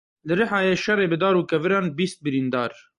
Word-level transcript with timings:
Li 0.27 0.33
Rihayê 0.39 0.75
şerê 0.83 1.05
bi 1.11 1.17
dar 1.21 1.35
û 1.39 1.41
keviran 1.51 1.85
bîst 1.97 2.17
birîndar. 2.25 2.71